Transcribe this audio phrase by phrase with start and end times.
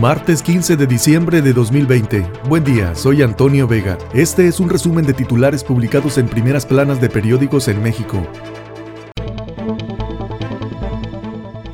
[0.00, 2.26] Martes 15 de diciembre de 2020.
[2.48, 3.98] Buen día, soy Antonio Vega.
[4.14, 8.26] Este es un resumen de titulares publicados en primeras planas de periódicos en México.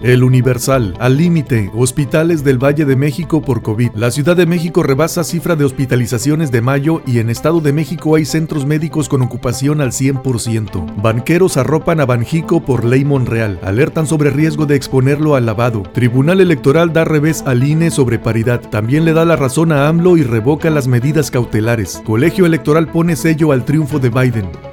[0.00, 3.91] El Universal, al límite, hospitales del Valle de México por COVID.
[3.96, 8.14] La Ciudad de México rebasa cifra de hospitalizaciones de mayo y en Estado de México
[8.14, 11.03] hay centros médicos con ocupación al 100%.
[11.03, 13.58] Banqueros arropan a Banjico por ley Monreal.
[13.64, 15.82] Alertan sobre riesgo de exponerlo al lavado.
[15.82, 18.61] Tribunal Electoral da revés al INE sobre paridad.
[18.61, 22.00] También le da la razón a AMLO y revoca las medidas cautelares.
[22.04, 24.68] Colegio Electoral pone sello al triunfo de Biden.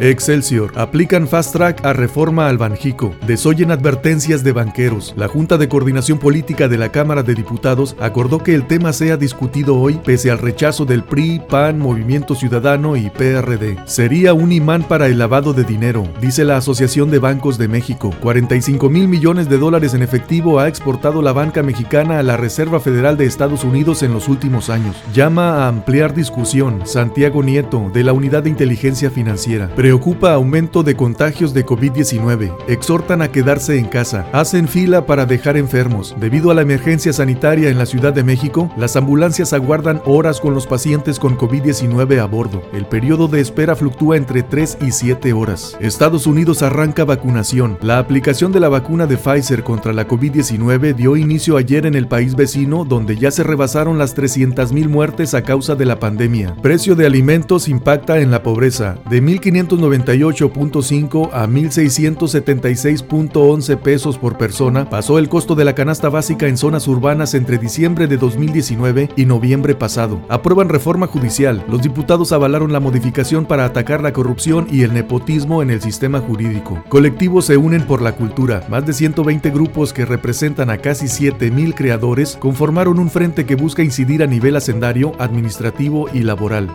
[0.00, 0.72] Excelsior.
[0.76, 3.14] Aplican fast track a reforma al Banjico.
[3.26, 5.14] Desoyen advertencias de banqueros.
[5.16, 9.16] La Junta de Coordinación Política de la Cámara de Diputados acordó que el tema sea
[9.16, 13.78] discutido hoy pese al rechazo del PRI, PAN, Movimiento Ciudadano y PRD.
[13.86, 18.12] Sería un imán para el lavado de dinero, dice la Asociación de Bancos de México.
[18.20, 22.80] 45 mil millones de dólares en efectivo ha exportado la banca mexicana a la Reserva
[22.80, 24.96] Federal de Estados Unidos en los últimos años.
[25.14, 29.70] Llama a ampliar discusión Santiago Nieto de la Unidad de Inteligencia Financiera.
[29.82, 32.54] Preocupa aumento de contagios de COVID-19.
[32.68, 34.28] Exhortan a quedarse en casa.
[34.32, 36.14] Hacen fila para dejar enfermos.
[36.20, 40.54] Debido a la emergencia sanitaria en la Ciudad de México, las ambulancias aguardan horas con
[40.54, 42.62] los pacientes con COVID-19 a bordo.
[42.72, 45.76] El periodo de espera fluctúa entre 3 y 7 horas.
[45.80, 47.76] Estados Unidos arranca vacunación.
[47.82, 52.06] La aplicación de la vacuna de Pfizer contra la COVID-19 dio inicio ayer en el
[52.06, 56.54] país vecino, donde ya se rebasaron las 300.000 muertes a causa de la pandemia.
[56.62, 58.98] Precio de alimentos impacta en la pobreza.
[59.10, 66.48] De 1.500 98.5 a 1.676.11 pesos por persona pasó el costo de la canasta básica
[66.48, 70.20] en zonas urbanas entre diciembre de 2019 y noviembre pasado.
[70.28, 71.64] Aprueban reforma judicial.
[71.68, 76.20] Los diputados avalaron la modificación para atacar la corrupción y el nepotismo en el sistema
[76.20, 76.82] jurídico.
[76.88, 78.64] Colectivos se unen por la cultura.
[78.68, 83.82] Más de 120 grupos que representan a casi 7.000 creadores conformaron un frente que busca
[83.82, 86.70] incidir a nivel hacendario, administrativo y laboral.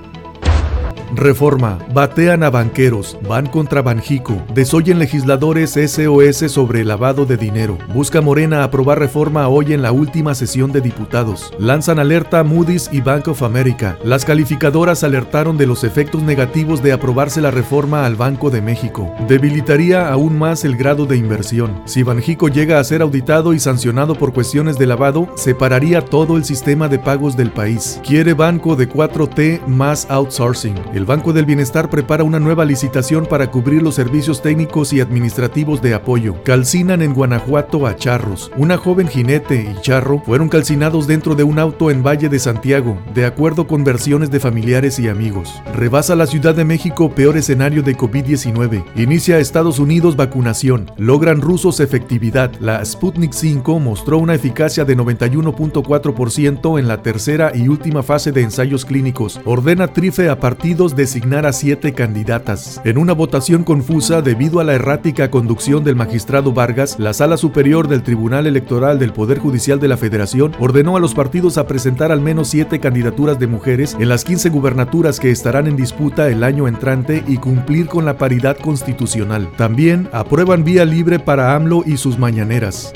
[1.14, 1.80] Reforma.
[1.94, 3.18] Batean a banqueros.
[3.28, 4.42] Van contra Banjico.
[4.54, 7.78] Desoyen legisladores SOS sobre el lavado de dinero.
[7.94, 11.54] Busca Morena aprobar reforma hoy en la última sesión de diputados.
[11.60, 13.98] Lanzan alerta Moody's y Bank of America.
[14.04, 19.14] Las calificadoras alertaron de los efectos negativos de aprobarse la reforma al Banco de México.
[19.28, 21.82] Debilitaría aún más el grado de inversión.
[21.86, 26.46] Si Banjico llega a ser auditado y sancionado por cuestiones de lavado, separaría todo el
[26.46, 28.00] sistema de pagos del país.
[28.06, 33.52] Quiere banco de 4T más outsourcing el Banco del Bienestar prepara una nueva licitación para
[33.52, 36.44] cubrir los servicios técnicos y administrativos de apoyo.
[36.44, 38.52] Calcinan en Guanajuato a charros.
[38.58, 42.98] Una joven jinete y charro fueron calcinados dentro de un auto en Valle de Santiago,
[43.14, 45.62] de acuerdo con versiones de familiares y amigos.
[45.74, 48.84] Rebasa la Ciudad de México peor escenario de COVID-19.
[48.96, 50.90] Inicia Estados Unidos vacunación.
[50.98, 52.52] Logran rusos efectividad.
[52.60, 58.42] La Sputnik 5 mostró una eficacia de 91.4% en la tercera y última fase de
[58.42, 59.40] ensayos clínicos.
[59.46, 62.82] Ordena Trife a partidos designar a siete candidatas.
[62.84, 67.88] En una votación confusa debido a la errática conducción del magistrado Vargas, la Sala Superior
[67.88, 72.12] del Tribunal Electoral del Poder Judicial de la Federación ordenó a los partidos a presentar
[72.12, 76.44] al menos siete candidaturas de mujeres en las 15 gubernaturas que estarán en disputa el
[76.44, 79.50] año entrante y cumplir con la paridad constitucional.
[79.58, 82.94] También aprueban vía libre para AMLO y sus mañaneras.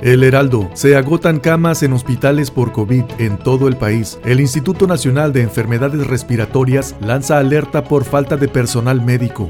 [0.00, 0.70] El Heraldo.
[0.74, 4.18] Se agotan camas en hospitales por COVID en todo el país.
[4.24, 9.48] El Instituto Nacional de Enfermedades Respiratorias lanza alerta por falta de personal médico.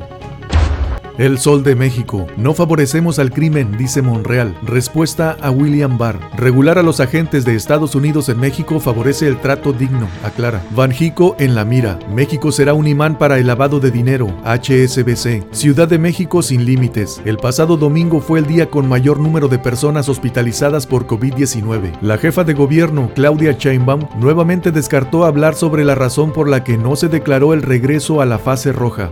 [1.19, 2.29] El Sol de México.
[2.37, 4.57] No favorecemos al crimen, dice Monreal.
[4.63, 6.21] Respuesta a William Barr.
[6.37, 10.63] Regular a los agentes de Estados Unidos en México favorece el trato digno, aclara.
[10.77, 11.99] Banjico en la mira.
[12.15, 14.29] México será un imán para el lavado de dinero.
[14.45, 15.53] HSBC.
[15.53, 17.21] Ciudad de México sin límites.
[17.25, 21.99] El pasado domingo fue el día con mayor número de personas hospitalizadas por COVID-19.
[22.01, 26.79] La jefa de gobierno, Claudia Sheinbaum, nuevamente descartó hablar sobre la razón por la que
[26.79, 29.11] no se declaró el regreso a la fase roja.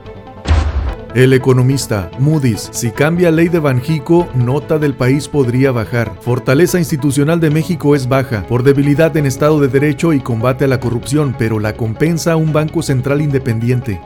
[1.16, 6.12] El economista Moody's, si cambia ley de Banjico, nota del país podría bajar.
[6.20, 10.68] Fortaleza institucional de México es baja por debilidad en Estado de Derecho y combate a
[10.68, 13.98] la corrupción, pero la compensa un Banco Central independiente.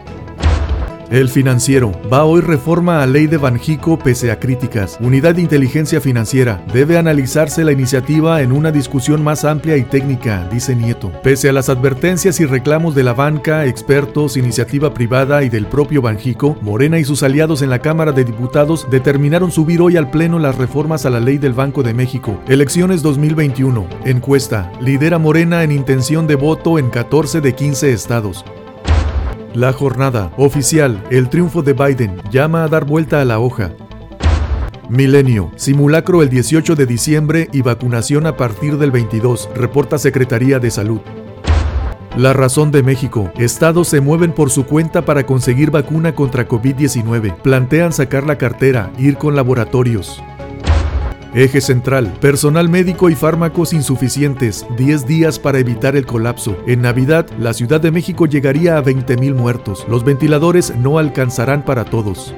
[1.11, 1.91] El financiero.
[2.11, 4.97] Va hoy reforma a ley de Banjico pese a críticas.
[5.01, 6.65] Unidad de Inteligencia Financiera.
[6.73, 11.11] Debe analizarse la iniciativa en una discusión más amplia y técnica, dice Nieto.
[11.25, 16.01] Pese a las advertencias y reclamos de la banca, expertos, iniciativa privada y del propio
[16.01, 20.39] Banjico, Morena y sus aliados en la Cámara de Diputados determinaron subir hoy al Pleno
[20.39, 22.41] las reformas a la ley del Banco de México.
[22.47, 23.85] Elecciones 2021.
[24.05, 24.71] Encuesta.
[24.81, 28.45] Lidera Morena en intención de voto en 14 de 15 estados.
[29.55, 33.73] La jornada oficial, el triunfo de Biden llama a dar vuelta a la hoja.
[34.89, 35.51] Milenio.
[35.57, 41.01] Simulacro el 18 de diciembre y vacunación a partir del 22, reporta Secretaría de Salud.
[42.17, 43.33] La razón de México.
[43.39, 47.35] Estados se mueven por su cuenta para conseguir vacuna contra COVID-19.
[47.43, 50.23] Plantean sacar la cartera, ir con laboratorios.
[51.33, 56.57] Eje central, personal médico y fármacos insuficientes, 10 días para evitar el colapso.
[56.67, 59.87] En Navidad, la Ciudad de México llegaría a 20.000 muertos.
[59.89, 62.35] Los ventiladores no alcanzarán para todos.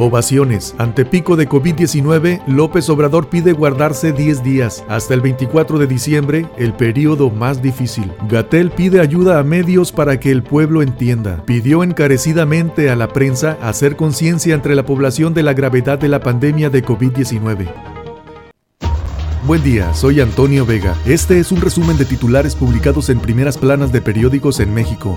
[0.00, 0.74] Ovaciones.
[0.78, 6.46] Ante pico de COVID-19, López Obrador pide guardarse 10 días, hasta el 24 de diciembre,
[6.56, 8.10] el periodo más difícil.
[8.26, 11.44] Gatel pide ayuda a medios para que el pueblo entienda.
[11.44, 16.20] Pidió encarecidamente a la prensa hacer conciencia entre la población de la gravedad de la
[16.20, 17.70] pandemia de COVID-19.
[19.46, 20.96] Buen día, soy Antonio Vega.
[21.04, 25.14] Este es un resumen de titulares publicados en primeras planas de periódicos en México.